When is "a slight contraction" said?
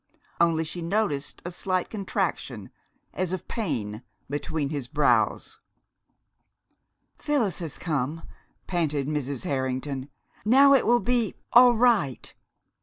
1.45-2.71